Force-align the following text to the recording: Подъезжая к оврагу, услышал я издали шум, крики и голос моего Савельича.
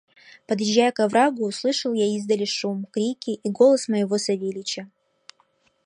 Подъезжая 0.47 0.91
к 0.93 0.99
оврагу, 0.99 1.45
услышал 1.45 1.93
я 1.93 2.07
издали 2.15 2.43
шум, 2.45 2.85
крики 2.91 3.29
и 3.43 3.49
голос 3.51 3.87
моего 3.87 4.17
Савельича. 4.17 4.89